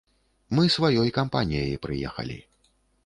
[0.59, 2.39] Мы сваёй кампаніяй прыехалі.